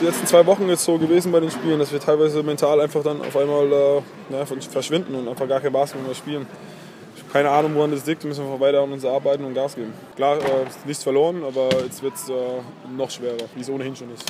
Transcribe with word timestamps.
Die 0.00 0.06
letzten 0.06 0.26
zwei 0.26 0.46
Wochen 0.46 0.66
ist 0.70 0.82
so 0.82 0.96
gewesen 0.96 1.30
bei 1.30 1.40
den 1.40 1.50
Spielen, 1.50 1.78
dass 1.78 1.92
wir 1.92 2.00
teilweise 2.00 2.42
mental 2.42 2.80
einfach 2.80 3.02
dann 3.02 3.20
auf 3.20 3.36
einmal 3.36 3.70
äh, 3.70 3.96
ja, 4.30 4.46
verschwinden 4.46 5.14
und 5.14 5.28
einfach 5.28 5.46
gar 5.46 5.60
kein 5.60 5.74
Basketball 5.74 6.06
mehr 6.06 6.14
spielen. 6.14 6.46
Ich 7.14 7.22
habe 7.22 7.32
keine 7.34 7.50
Ahnung, 7.50 7.74
woran 7.74 7.90
das 7.90 8.06
liegt. 8.06 8.22
Wir 8.22 8.28
müssen 8.28 8.48
wir 8.48 8.60
weiter 8.60 8.80
an 8.80 8.92
uns 8.92 9.04
arbeiten 9.04 9.44
und 9.44 9.52
Gas 9.52 9.74
geben. 9.74 9.92
Klar, 10.16 10.38
äh, 10.38 10.66
nichts 10.86 11.02
verloren, 11.02 11.44
aber 11.44 11.68
jetzt 11.84 12.02
wird 12.02 12.14
es 12.14 12.30
äh, 12.30 12.32
noch 12.96 13.10
schwerer, 13.10 13.44
wie 13.54 13.60
es 13.60 13.68
ohnehin 13.68 13.94
schon 13.94 14.10
ist. 14.14 14.24